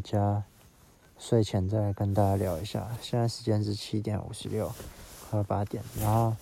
[0.00, 0.42] 家
[1.18, 2.88] 睡前再跟大家聊一下。
[3.00, 4.72] 现在时间是七点五十六，
[5.30, 5.82] 快八点。
[5.98, 6.36] 然后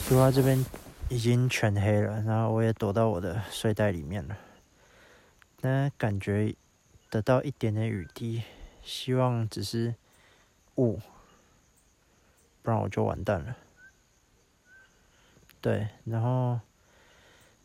[0.00, 0.64] 书包这边
[1.08, 4.36] 已经全黑了，然后我也躲到我的睡袋里面了。
[5.60, 6.54] 但感觉
[7.10, 8.42] 得到一点点雨滴，
[8.82, 9.94] 希望只是
[10.76, 11.00] 雾，
[12.62, 13.56] 不然我就完蛋了。
[15.60, 16.60] 对，然后。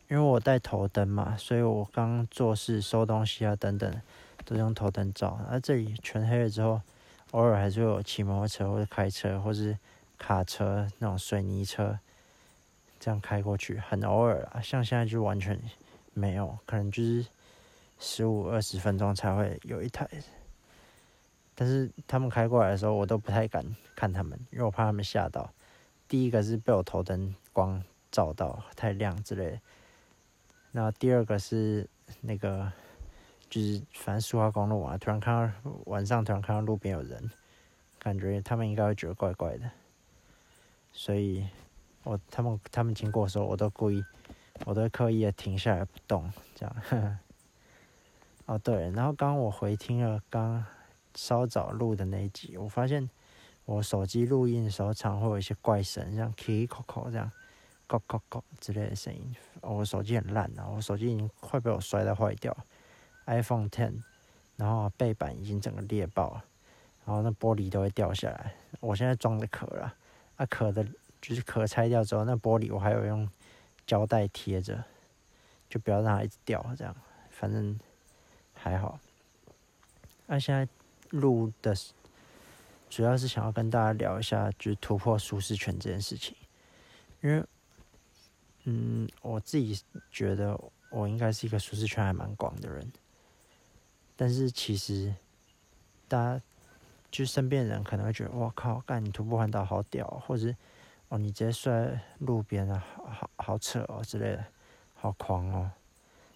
[0.08, 4.02] 因为我带头灯嘛，所以我刚做事、收东西啊等等，
[4.50, 5.38] 都用头灯照。
[5.48, 6.80] 而这里全黑了之后，
[7.30, 9.78] 偶尔还是有骑摩托车或者开车，或是
[10.18, 11.96] 卡车那种水泥车，
[12.98, 14.60] 这样开过去，很偶尔啊。
[14.60, 15.56] 像现在就完全
[16.12, 17.24] 没有，可能就是
[18.00, 20.08] 十五二十分钟才会有一台。
[21.54, 23.64] 但是他们开过来的时候，我都不太敢
[23.94, 25.48] 看他们，因为我怕他们吓到。
[26.08, 29.60] 第一个是被我头灯光照到太亮之类。
[30.72, 31.88] 那第二个是
[32.20, 32.72] 那个，
[33.50, 37.30] 就是反正苏花公路啊，突然看到晚上突然看到路边有人，
[37.98, 39.70] 感觉他们应该会觉得怪怪的，
[40.92, 41.46] 所以
[42.04, 44.02] 我他们他们经过的时候，我都故意，
[44.64, 46.76] 我都刻意的停下来不动，这样。
[46.88, 47.18] 呵 呵
[48.46, 50.64] 哦对，然后刚刚我回听了刚
[51.14, 53.10] 稍早录的那一集，我发现
[53.64, 57.30] 我手机录音的时候常会有一些怪声，像 k i k o 这样。
[57.86, 62.56] 咯咯咯之类的声音，我手机很烂啊，我手机已经快被我摔到坏掉
[63.30, 64.02] ，iPhone Ten，
[64.56, 66.44] 然后背板已经整个裂爆了，
[67.06, 68.54] 然后那玻璃都会掉下来。
[68.80, 69.94] 我现在装的壳了，
[70.36, 70.84] 啊壳的，
[71.20, 73.28] 就是壳拆掉之后，那玻璃我还有用
[73.86, 74.82] 胶带贴着，
[75.68, 76.94] 就不要让它一直掉，这样，
[77.30, 77.78] 反正
[78.52, 78.98] 还好。
[80.26, 80.68] 那现在
[81.10, 81.74] 录的，
[82.88, 86.36] 主要是想要跟大家聊一下，就是突破舒适圈这件事情，
[87.22, 87.44] 因为。
[88.64, 89.80] 嗯，我自己
[90.12, 90.54] 觉得
[90.90, 92.92] 我应该是一个舒适圈还蛮广的人，
[94.20, 95.14] 但是其实，
[96.06, 96.44] 大家
[97.10, 100.56] 就身边人可能会觉得，我靠，干你徒步环岛好屌，或者是
[101.08, 104.44] 哦你直接摔路边啊，好好扯哦之类的，
[104.92, 105.70] 好狂哦。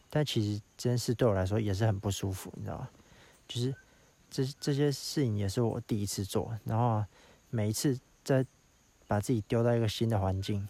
[0.09, 2.89] 但其实这件事对我来说也是很不舒服，你知道吗？
[3.47, 3.75] 就是
[4.31, 7.05] 这这些事情也是我第一次做，然后
[7.51, 8.47] 每一次在
[9.07, 10.67] 把自己丢到一个新的环境。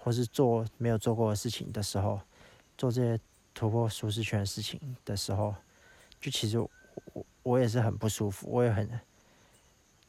[0.00, 2.20] 或是做没有做过的事情的时候，
[2.78, 3.20] 做这些
[3.52, 5.54] 突破舒适圈的事情的时候，
[6.20, 6.70] 就其实我
[7.42, 8.88] 我也是很不舒服，我也很，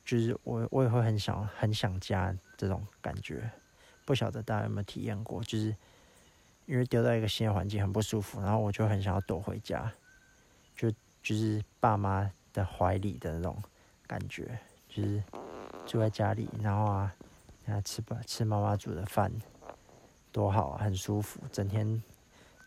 [0.04, 3.50] 就是我我也会很想很想家这种感觉，
[4.06, 5.44] 不晓得大家有没有体验过？
[5.44, 5.76] 就是
[6.66, 9.92] 因为丢到一个新的环境很不舒服，然后我就很想要躲回家，
[10.76, 13.62] 就就是爸妈的怀里的那种
[14.08, 15.24] 感觉，就是
[15.86, 17.16] 住在家里，然后啊，
[17.68, 19.32] 啊吃吧吃妈妈煮的饭。
[20.32, 22.04] 多好啊，很舒服，整天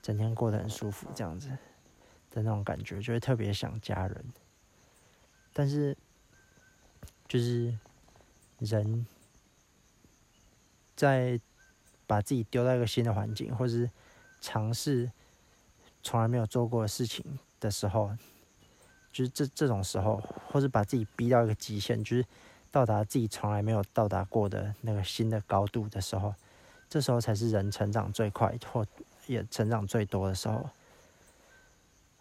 [0.02, 1.48] 整天过得很舒服，这样子
[2.32, 4.24] 的那种感觉，就会特别想家人。
[5.52, 5.96] 但是，
[7.28, 7.78] 就是
[8.58, 9.06] 人
[10.96, 11.38] 在
[12.06, 13.88] 把自己丢到一个新的环境，或是
[14.40, 15.12] 尝试
[16.02, 18.10] 从来没有做过的事情的时候，
[19.12, 20.16] 就是这这种时候，
[20.50, 22.24] 或是把自己逼到一个极限，就是
[22.70, 26.34] 到达自己从来没有到达过的那个新的高度的时候。
[26.88, 28.86] 这时候才是人成长最快或
[29.26, 30.68] 也成长最多的时候，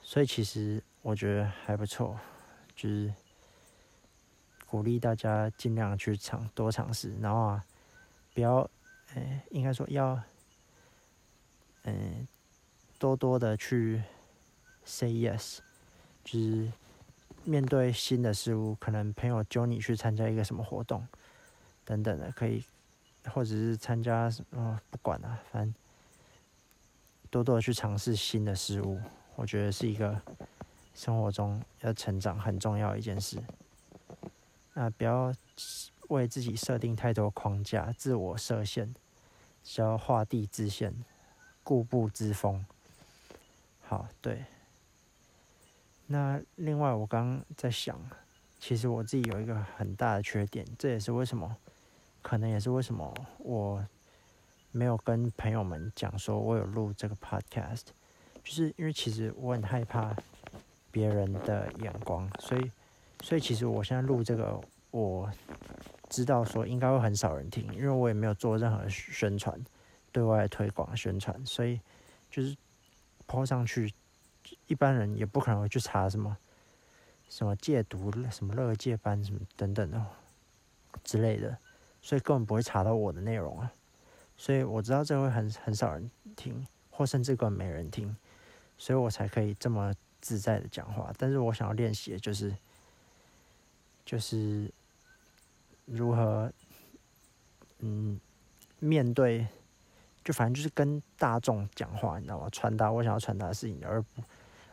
[0.01, 2.19] 所以其实我觉得还不错，
[2.75, 3.13] 就是
[4.65, 7.65] 鼓励大家尽量去尝多尝试，然后啊，
[8.33, 8.69] 不要，
[9.13, 10.21] 哎，应该说要，
[11.83, 12.27] 嗯，
[12.99, 14.03] 多多的去
[14.83, 15.59] say yes，
[16.23, 16.71] 就是
[17.43, 21.07] 面对新的事物，可能朋友揪你去参加一个什么活动
[21.85, 22.63] 等等的，可以。
[23.25, 25.75] 或者是参加什么，不管了，反正
[27.29, 28.99] 多多的去尝试新的事物，
[29.35, 30.21] 我觉得是一个
[30.93, 33.41] 生活中要成长很重要的一件事。
[34.73, 35.33] 那不要
[36.09, 38.93] 为自己设定太多框架，自我设限，
[39.63, 40.93] 只要画地自限，
[41.63, 42.65] 固步自封。
[43.81, 44.45] 好，对。
[46.07, 47.99] 那另外，我刚刚在想，
[48.59, 51.57] 其实我自己有一个很大的缺点，这也是为什么。
[52.21, 53.83] 可能也是为什么我
[54.71, 57.85] 没有跟朋友们讲说我有录这个 podcast，
[58.43, 60.15] 就是因为其实我很害怕
[60.89, 62.71] 别人的眼光，所以
[63.21, 64.59] 所以其实我现在录这个，
[64.91, 65.31] 我
[66.09, 69.63] 知道说应该会很少人听，因为我也没有做任何宣传、
[70.11, 71.79] 对外推广宣传，所以
[72.29, 72.55] 就是
[73.27, 73.93] 抛上去，
[74.67, 76.37] 一般人也不可能会去查什么
[77.29, 80.05] 什么戒毒、什么乐戒班什么等等的
[81.03, 81.57] 之类的。
[82.03, 83.71] 所以根本不会查到我的内容啊，
[84.35, 88.17] 所以我知道这会很很少人听，或甚至根本没人听，
[88.81, 91.13] 所以我才可以这么自在的讲话。
[91.15, 92.51] 但是我想要练习的就是，
[94.03, 94.73] 就是
[95.85, 96.51] 如何，
[97.77, 98.19] 嗯，
[98.79, 99.47] 面对，
[100.23, 102.49] 就反正就是跟大众讲话，你知道吗？
[102.51, 104.23] 传达我想要传达的事情，而不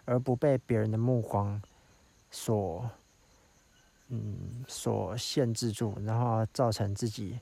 [0.06, 1.60] 而不被别人的目光
[2.30, 2.90] 所，
[4.06, 7.38] 嗯，所限制住，然后造成自己。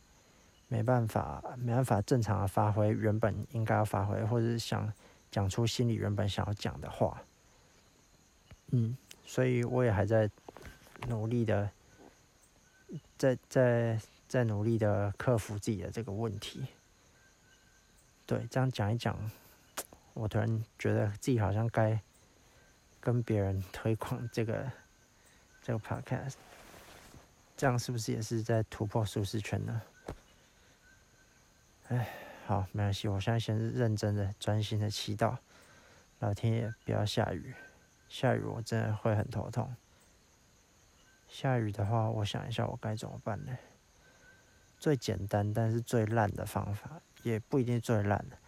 [0.68, 4.92] 没办法，没办法正常的发挥原本应该要发挥，或者是想
[5.31, 7.23] 讲出心里原本想要讲的话。
[8.69, 10.31] 嗯，所以我也还在
[11.08, 11.70] 努力的，
[13.17, 16.67] 在在在努力的克服自己的这个问题。
[18.26, 19.17] 对，这样讲一讲，
[20.14, 22.00] 我突然觉得自己好像该
[23.00, 24.69] 跟别人推广这个
[25.62, 26.34] 这个 podcast，
[27.56, 29.82] 这样是不是也是在突破舒适圈呢？
[31.88, 32.12] 哎，
[32.46, 33.08] 好，没关系。
[33.08, 35.37] 我现在先是认真的、专心的祈祷，
[36.20, 37.52] 老天爷不要下雨。
[38.08, 39.75] 下雨我真的会很头痛。
[41.26, 43.58] 下雨的话，我想一下我该怎么办呢？
[44.78, 48.38] 最简单但是最烂的方法，也不一定最烂的。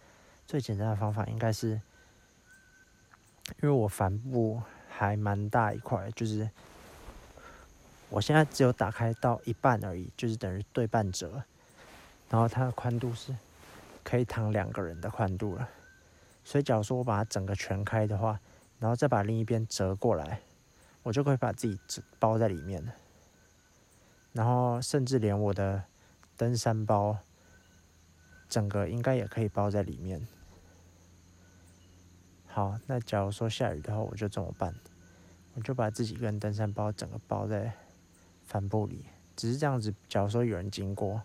[0.47, 1.71] 最简单的方法应该是，
[3.61, 6.49] 因为我帆布还蛮大一块，就是
[8.07, 11.43] 我现在只有打开到一半而已，就是等于对半折。
[12.29, 13.35] 然后它的宽度是
[14.09, 15.69] 可以躺两个人的宽度了，
[16.43, 18.39] 所以假如说我把它整个全开的话，
[18.79, 20.41] 然后再把另一边折过来，
[21.03, 21.79] 我就可以把自己
[22.17, 22.91] 包在里面了。
[24.33, 25.83] 然后甚至连我的
[26.35, 27.19] 登山包，
[28.49, 30.27] 整个应该也可以包在里面。
[32.47, 34.73] 好，那假如说下雨的话，我就怎么办？
[35.53, 37.71] 我就把自己跟登山包整个包在
[38.47, 39.05] 帆布里，
[39.35, 39.93] 只是这样子。
[40.07, 41.21] 假如说有人经过。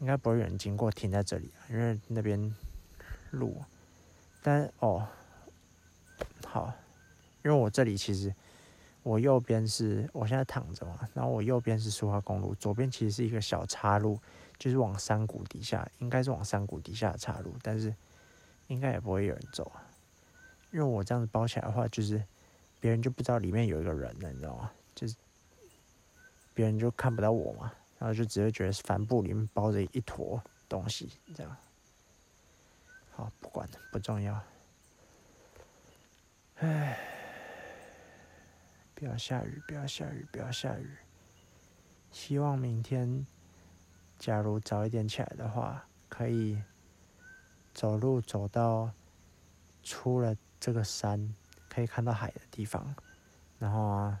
[0.00, 2.54] 应该不会有人经过停在这里，因为那边
[3.30, 3.60] 路。
[4.42, 5.06] 但哦，
[6.46, 6.72] 好，
[7.44, 8.32] 因为我这里其实
[9.02, 14.18] 我右边是我现在躺着嘛，然后我右边是苏花公路，左边其实是一个小岔路，
[14.58, 17.92] 就是往山谷底下，应该是往山谷底下的岔路，但是
[18.68, 19.82] 应该也不会有人走啊，
[20.70, 22.22] 因为我这样子包起来的话，就是
[22.80, 24.70] 别人就不知道里面有一个人了，你知道吗？
[24.94, 25.16] 就是
[26.54, 27.72] 别人就看不到我嘛。
[27.98, 31.56] 然后就只会觉得帆布里面包着一坨东西，这样。
[33.10, 34.40] 好，不管了，不重要。
[36.60, 36.96] 唉，
[38.94, 40.96] 不要下雨，不要下雨，不要下雨。
[42.12, 43.26] 希望明天，
[44.18, 46.62] 假如早一点起来的话，可以
[47.74, 48.92] 走路走到
[49.82, 51.34] 出了这个山，
[51.68, 52.94] 可以看到海的地方，
[53.58, 54.20] 然后啊。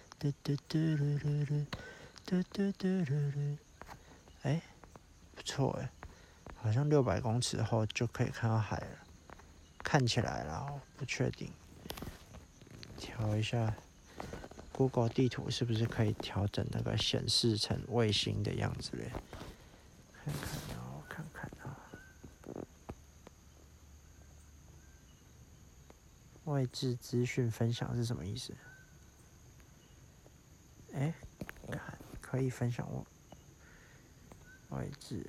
[0.21, 1.65] 嘟嘟嘟嘟嘟，
[2.27, 3.57] 嘟嘟嘟嘟嘟，
[4.43, 4.61] 哎，
[5.33, 5.89] 不错哎，
[6.53, 8.99] 好像六百公尺后就可以看到海了，
[9.79, 11.51] 看起来啦，不确定，
[12.97, 13.73] 调一下
[14.71, 19.11] ，Google 地图是不是可以调整那个显示成卫星的样子嘞？
[20.23, 20.45] 看看
[20.77, 21.81] 啊，看看啊，
[26.43, 28.53] 外置资讯分享是什么意思？
[31.01, 31.11] 哎，
[31.71, 33.03] 看，可以分享我
[34.77, 35.25] 位置。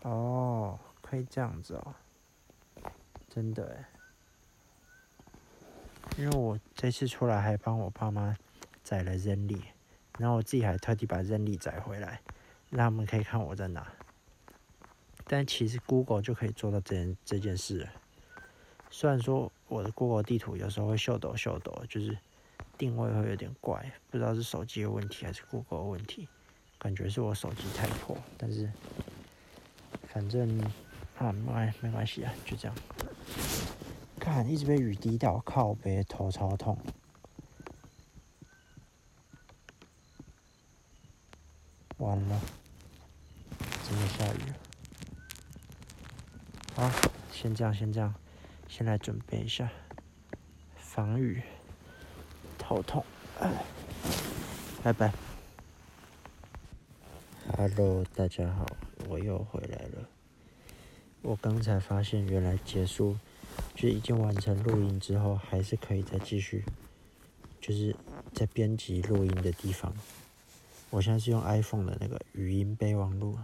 [0.00, 1.94] 哦，可以这样子哦，
[3.28, 3.88] 真的哎，
[6.18, 8.36] 因为我这次出来还帮我爸妈
[8.82, 9.71] 载了人力。
[10.18, 12.20] 然后我自己还特地把认力载回来，
[12.70, 13.86] 让他们可以看我在哪。
[15.26, 17.88] 但其实 Google 就可以做到这件这件事。
[18.90, 22.16] 虽然说我的 Google 地图有时候会秀抖秀抖，就是
[22.76, 26.28] 定位会有点怪，不知道是手机的问题还是 Google 的问题。
[26.78, 28.70] 感觉是我手机太破，但是
[30.08, 30.60] 反正
[31.16, 32.76] 啊没没关系啊，就这样。
[34.18, 36.76] 看，一直被雨滴到，靠背头超痛。
[42.02, 42.40] 完了，
[43.88, 44.56] 真的下雨了。
[46.74, 46.90] 好，
[47.30, 48.12] 先这样，先这样，
[48.68, 49.70] 先来准备一下
[50.74, 51.40] 防雨，
[52.58, 53.04] 头痛，
[53.38, 53.64] 哎，
[54.82, 55.12] 拜拜。
[57.56, 58.66] Hello，大家好，
[59.08, 60.08] 我又回来了。
[61.20, 63.16] 我刚才发现，原来结束
[63.76, 66.64] 就已经完成录音之后，还是可以再继续，
[67.60, 67.94] 就是
[68.34, 69.94] 在编辑录音的地方。
[70.92, 73.38] 我现在是用 iPhone 的那个语音备忘录，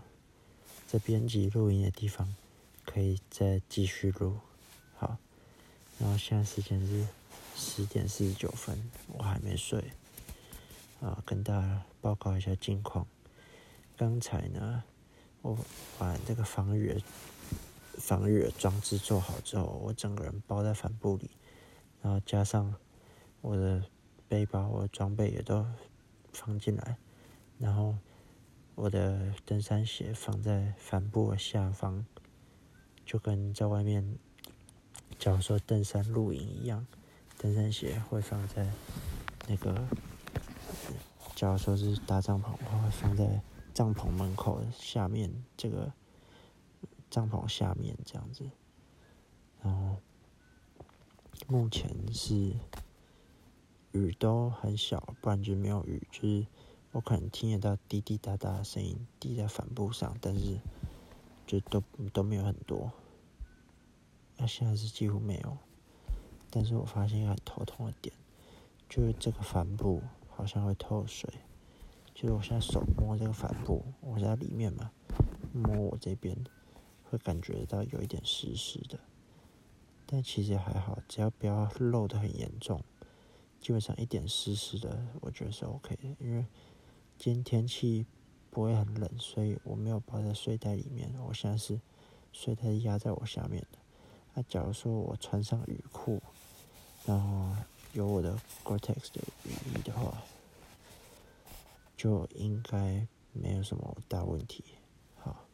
[0.87, 2.37] 在编辑录音的地方
[2.85, 4.37] 可以再继续录。
[4.99, 5.17] 好，
[5.99, 7.07] 然后现在时间是
[7.57, 9.83] 十点四十九分，我还没睡。
[11.01, 13.07] 啊，跟大家报告一下近况。
[13.97, 14.85] 刚才呢，
[15.41, 15.57] 我
[15.99, 17.03] 把这个防雨
[17.95, 21.31] 防雨装置做好之后，我整个人包在帆布里，
[22.03, 22.75] 然后加上
[23.41, 23.83] 我的
[24.29, 25.65] 背包、我的装备也都
[26.35, 26.99] 放进来。
[27.59, 27.97] 然后
[28.77, 32.07] 我的登山鞋放在帆布的下方，
[33.05, 34.17] 就跟在外面，
[35.19, 36.87] 假如说登山露营一样，
[37.37, 38.71] 登山鞋会放在
[39.49, 39.89] 那个，
[41.35, 43.43] 假如说是搭帐篷的话，会放在
[43.75, 45.93] 帐篷门口下面这个
[47.11, 48.49] 帐篷下面这样子。
[49.61, 49.97] 然后
[51.49, 52.55] 目前是
[53.91, 56.47] 雨都很小，不然就没有雨，就是。
[56.91, 60.59] 我可能听得到滴滴答答的声音滴在帆布上，但是
[61.47, 62.91] 就都都没有很多。
[64.39, 65.59] 那现在是几乎没有，
[66.51, 68.15] 但是我发现一个很头痛的点，
[68.89, 71.29] 就是这个帆布好像会透水。
[72.15, 74.91] 就是我现在手摸这个帆布，我在里面嘛，
[75.53, 76.37] 摸我这边
[77.05, 78.99] 会感觉到有一点湿湿的，
[80.07, 82.83] 但其实还好，只要不要漏的很严重，
[83.61, 86.47] 基本上一点湿湿的，我觉得是 OK 的，因为。
[87.19, 88.07] 今天天气
[88.49, 91.13] 不会很冷，所以我没有包在睡袋里面。
[91.27, 91.81] 我现在是
[92.33, 93.79] 睡袋压在我下面的。
[94.35, 96.23] 那假如说我穿上雨裤，
[97.05, 97.57] 然后
[97.93, 100.23] 有我的 Gore-Tex 的雨衣的话，
[101.97, 104.63] 就应该没有什么大问题。
[105.17, 105.45] 好，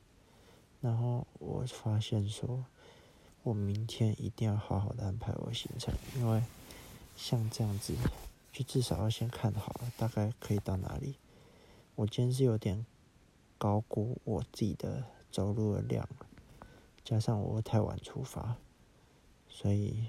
[0.83, 2.63] 然后我发现说，
[3.43, 6.43] 我明天一定要好好的安排我行程，因为
[7.17, 7.95] 像这样子，
[8.53, 11.17] 就至少要先看好了，大概可以到哪里。
[11.97, 12.85] 我今天是有点
[13.57, 16.09] 高估我自己的走路的量，
[17.05, 18.57] 加上我太晚出发，
[19.49, 20.09] 所以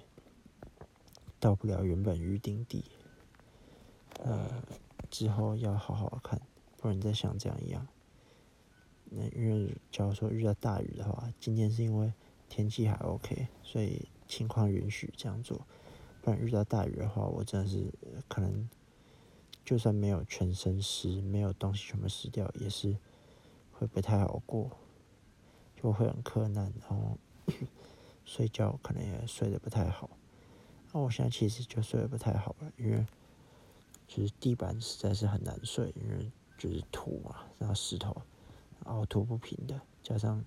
[1.40, 2.86] 到不了原本预定地。
[4.24, 4.64] 呃，
[5.12, 6.42] 之后要好好看，
[6.78, 7.88] 不然再像这样一样。
[9.12, 12.12] 那因为假如说遇到大雨的话，今天是因为
[12.50, 15.68] 天气还 OK，所以情况允许这样做。
[16.24, 17.94] 不然遇到大雨的话，我真的是
[18.28, 18.68] 可能。
[19.66, 22.96] 就算没有全身湿，没有东西全部湿掉，也是
[23.72, 24.70] 会不太好过，
[25.76, 27.18] 就会很困难，然后
[28.24, 30.10] 睡觉可能也睡得不太好。
[30.94, 33.04] 那我现在其实就睡得不太好了，因为
[34.08, 38.16] 就是地板实在是很难睡，因为就是土嘛，然后石头
[38.84, 40.46] 凹凸不平的，加上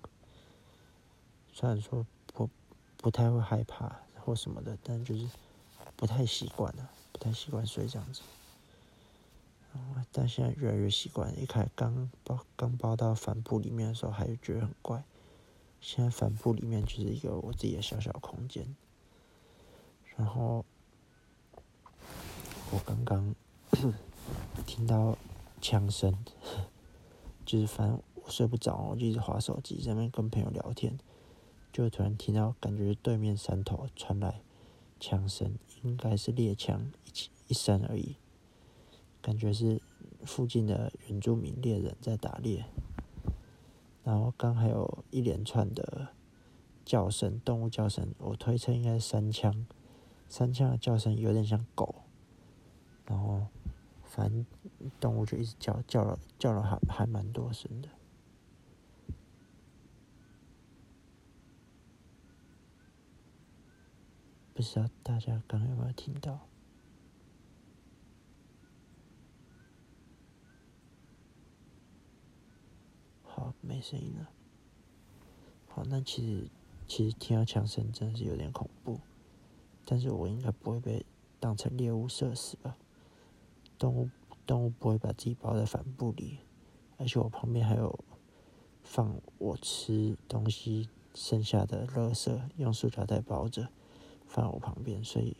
[1.51, 2.49] 虽然说不
[2.95, 5.29] 不太会害怕或什么的，但就是
[5.97, 8.21] 不太习惯了，不太习惯睡这样子。
[10.11, 11.31] 但现在越来越习惯。
[11.39, 15.03] 一开始刚包刚包到帆布里面的时候，还是觉得很怪。
[15.79, 18.75] 现在帆布里面就是一个我自己的小小空间。
[20.17, 20.65] 然后
[22.71, 23.33] 我刚刚
[24.65, 25.17] 听到
[25.61, 26.13] 枪声，
[27.45, 30.97] 就是反正我睡不着，我就一直划手机，在那边跟朋友聊天，
[31.71, 34.41] 就突然听到感觉对面山头传来
[34.99, 37.11] 枪声，应该是猎枪一
[37.47, 38.15] 一声而已。
[39.21, 39.81] 感觉是
[40.25, 42.65] 附近的原住民猎人在打猎，
[44.03, 46.09] 然后刚还有一连串的
[46.85, 49.65] 叫声，动物叫声，我推测应该是山枪，
[50.27, 52.03] 山枪的叫声有点像狗，
[53.05, 53.47] 然后
[54.03, 54.45] 反正
[54.99, 57.89] 动物就一直叫，叫了叫了还还蛮多声的，
[64.53, 66.48] 不知道大家刚刚有没有听到？
[73.61, 74.29] 没声音了。
[75.67, 76.49] 好，那其实
[76.87, 78.99] 其实听到枪声真的是有点恐怖，
[79.85, 81.05] 但是我应该不会被
[81.39, 82.75] 当成猎物射死吧？
[83.77, 84.09] 动物
[84.45, 86.39] 动物不会把自己包在帆布里，
[86.97, 88.03] 而且我旁边还有
[88.83, 93.69] 放我吃东西剩下的垃圾，用塑胶袋包着
[94.25, 95.37] 放我旁边，所以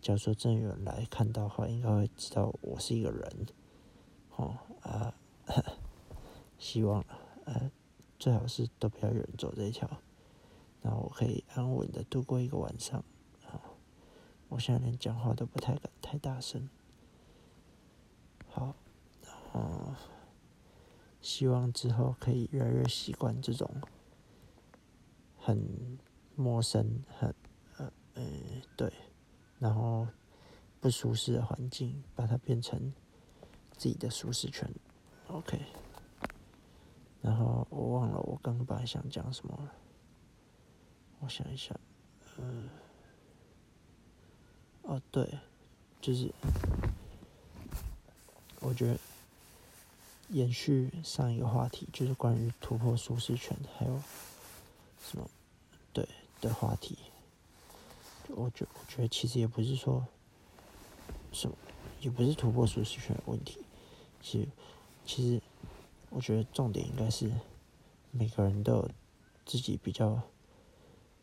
[0.00, 3.46] 假如说真有人来看到的话，应该会知道我是一个人。
[4.36, 5.14] 哦啊，
[6.58, 7.04] 希望。
[7.48, 7.70] 呃，
[8.18, 9.88] 最好是都不要有人走这一条，
[10.82, 13.02] 然后我可以安稳的度过一个晚上，
[14.50, 16.68] 我现在连讲话都不太敢太大声。
[18.48, 18.74] 好，
[19.22, 19.94] 然后，
[21.22, 23.70] 希望之后可以越来越习惯这种
[25.38, 25.98] 很
[26.36, 27.34] 陌生、很
[27.78, 28.22] 呃呃
[28.76, 28.92] 对，
[29.58, 30.06] 然后
[30.80, 32.92] 不舒适的环境，把它变成
[33.72, 34.70] 自己的舒适圈。
[35.28, 35.60] OK。
[37.22, 39.72] 然后我忘了我刚刚本来想讲什么了，
[41.20, 41.74] 我想一下，
[42.38, 42.68] 嗯，
[44.82, 45.38] 哦对，
[46.00, 46.32] 就是。
[48.60, 48.98] 我觉得
[50.30, 54.02] 延续上一个话题，就是关于突破舒适圈，还有
[55.00, 55.30] 什么
[55.92, 56.06] 对
[56.40, 56.98] 的话题。
[58.30, 60.04] 我觉我觉得其实也不是说
[61.32, 61.56] 什么，
[62.00, 63.64] 也不是突破舒适圈的问题。
[64.20, 64.48] 其实
[65.06, 65.40] 其实
[66.10, 67.30] 我觉得重点应该是
[68.10, 68.90] 每个人都有
[69.44, 70.20] 自己比较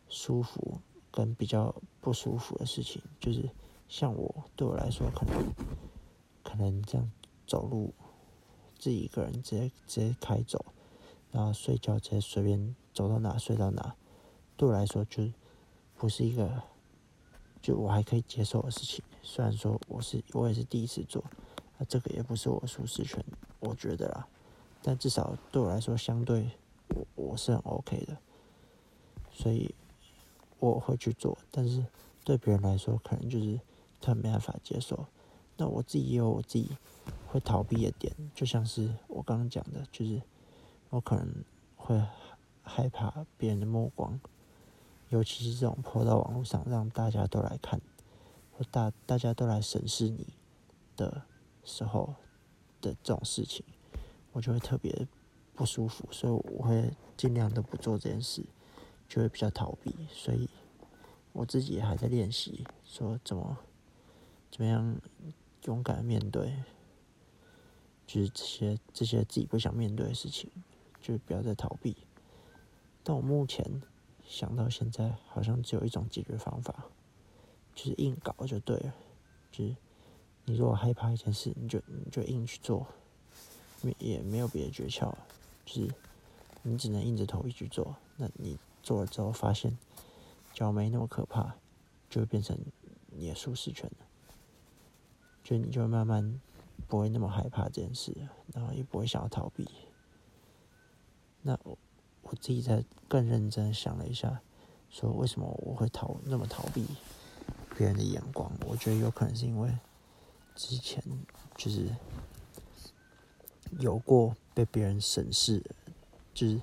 [0.08, 3.02] 舒服跟比较不舒服的事情。
[3.20, 3.50] 就是
[3.88, 5.52] 像我对我来说，可能
[6.42, 7.10] 可能这样。
[7.48, 7.94] 走路，
[8.76, 10.64] 自己一个人直接直接开走，
[11.30, 13.94] 然后睡觉直接随便走到哪睡到哪，
[14.56, 15.30] 对我来说就
[15.96, 16.64] 不是一个，
[17.62, 19.04] 就我还可以接受的事情。
[19.22, 21.22] 虽然说我是我也是第一次做，
[21.78, 23.24] 那这个也不是我舒适圈，
[23.60, 24.26] 我觉得啦，
[24.86, 26.48] 但至少对我来说相对
[26.90, 28.16] 我我是很 OK 的，
[29.32, 29.74] 所以
[30.60, 31.36] 我会去做。
[31.50, 31.84] 但是
[32.22, 33.58] 对别人来说，可能就是
[34.00, 35.04] 他没办法接受。
[35.56, 36.70] 那我自己也有我自己。
[37.28, 40.22] 会逃避的点，就像是我刚刚讲的，就是
[40.90, 41.44] 我可能
[41.76, 42.00] 会
[42.62, 44.18] 害怕别人的目光，
[45.10, 47.80] 尤其是这种泼到网络上让大家都来看，
[48.56, 50.34] 或大大家都来审视你
[50.96, 51.22] 的
[51.62, 52.14] 时候
[52.80, 53.64] 的这种事情，
[54.36, 55.08] 我就会特别
[55.54, 58.44] 不舒服，所以我会尽量都不做这件事，
[59.08, 59.96] 就会比较逃避。
[60.10, 60.46] 所以
[61.32, 63.56] 我自己还在练习，说怎么
[64.50, 64.94] 怎么样
[65.64, 66.52] 勇敢面对。
[68.06, 70.50] 就是这些这些自己不想面对的事情，
[71.00, 71.96] 就不要再逃避。
[73.02, 73.64] 但我目前
[74.22, 76.84] 想到现在，好像只有一种解决方法，
[77.74, 78.94] 就是硬搞就对了。
[79.50, 79.74] 就是
[80.44, 82.86] 你如果害怕一件事，你就你就硬去做，
[83.98, 85.14] 也没有别的诀窍，
[85.64, 85.94] 就是
[86.62, 87.96] 你只能硬着头皮去做。
[88.16, 89.76] 那你做了之后发现
[90.52, 91.54] 脚没那么可怕，
[92.08, 92.58] 就会变成
[93.10, 94.06] 你的舒适圈了。
[95.44, 96.40] 就你就会慢慢。
[96.88, 98.14] 不会那么害怕这件事，
[98.52, 99.66] 然后也不会想要逃避。
[101.42, 101.76] 那我
[102.22, 104.40] 我自己在更认真想了一下，
[104.90, 106.86] 说为什么我会逃那么逃避
[107.76, 108.52] 别人的眼光？
[108.66, 109.76] 我觉得有可能是因为
[110.54, 111.02] 之前
[111.56, 111.88] 就是
[113.78, 115.62] 有过被别人审视，
[116.34, 116.60] 就是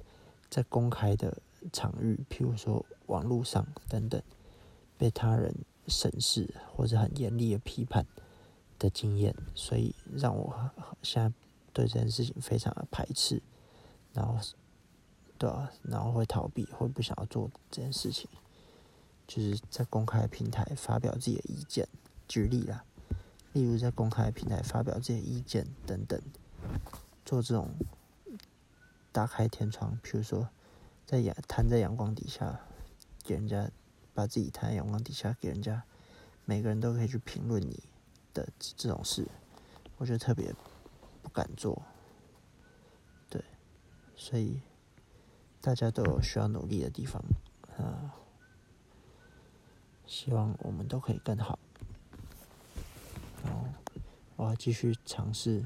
[0.49, 1.37] 在公开的
[1.71, 4.21] 场域，譬如说网络上等等，
[4.97, 5.53] 被他人
[5.87, 8.05] 审视或者很严厉的批判。
[8.79, 10.69] 的经验，所以让我
[11.01, 11.33] 现在
[11.71, 13.41] 对这件事情非常的排斥，
[14.11, 14.37] 然后，
[15.37, 18.29] 对啊，然后会逃避，会不想要做这件事情，
[19.25, 21.87] 就是在公开平台发表自己的意见。
[22.27, 22.83] 举例啦，
[23.53, 26.21] 例如在公开平台发表自己的意见等等，
[27.25, 27.71] 做这种
[29.11, 30.49] 打开天窗，比如说
[31.05, 32.59] 在阳摊在阳光底下，
[33.23, 33.69] 给人家
[34.13, 35.83] 把自己摊在阳光底下，给人家
[36.45, 37.83] 每个人都可以去评论你。
[38.35, 39.27] 的这种事，
[39.97, 40.51] 我觉得特别
[41.21, 41.83] 不敢做，
[43.29, 43.39] 对，
[44.15, 44.59] 所以
[45.61, 47.23] 大家都有需要努力的地方，
[47.77, 48.15] 啊，
[50.07, 51.59] 希望我们都可以更好。
[53.43, 53.67] 然后
[54.35, 55.63] 我要继续尝试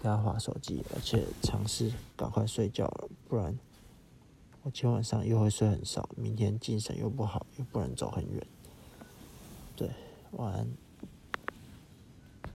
[0.00, 3.58] 不要划手机，而且尝试赶快睡觉了，不然
[4.62, 8.46] 我今晚上又会睡很少，明天精神又不好，又不能走很远。
[9.76, 9.90] 对，
[10.32, 10.66] 晚安。